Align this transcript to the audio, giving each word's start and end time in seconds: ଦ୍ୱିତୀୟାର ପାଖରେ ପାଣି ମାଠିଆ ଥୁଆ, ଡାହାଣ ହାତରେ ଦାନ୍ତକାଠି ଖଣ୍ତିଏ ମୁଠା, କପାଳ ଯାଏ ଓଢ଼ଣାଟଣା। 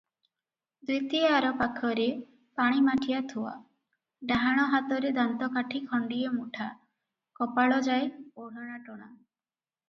ଦ୍ୱିତୀୟାର 0.89 1.49
ପାଖରେ 1.59 2.07
ପାଣି 2.59 2.81
ମାଠିଆ 2.85 3.19
ଥୁଆ, 3.33 3.51
ଡାହାଣ 4.31 4.65
ହାତରେ 4.71 5.13
ଦାନ୍ତକାଠି 5.19 5.83
ଖଣ୍ତିଏ 5.93 6.33
ମୁଠା, 6.39 6.71
କପାଳ 7.41 7.79
ଯାଏ 7.91 8.11
ଓଢ଼ଣାଟଣା। 8.47 9.13